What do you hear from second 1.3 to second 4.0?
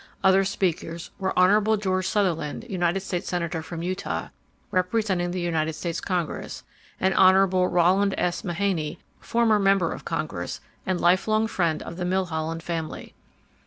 Honorable George Sutherland, United States Senator from